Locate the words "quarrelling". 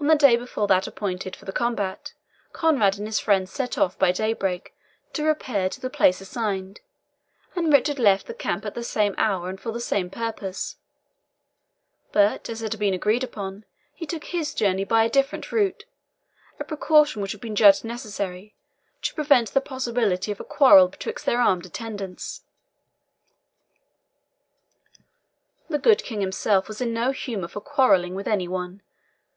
27.60-28.16